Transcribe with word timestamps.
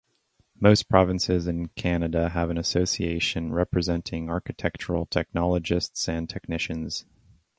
Most 0.59 0.89
provinces 0.89 1.45
in 1.45 1.67
Canada 1.75 2.29
have 2.29 2.49
an 2.49 2.57
association 2.57 3.53
representing 3.53 4.31
architectural 4.31 5.05
technologists 5.05 6.09
and 6.09 6.27
technicians. 6.27 7.05